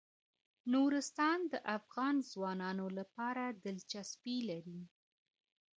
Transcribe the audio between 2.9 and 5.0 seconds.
لپاره دلچسپي لري.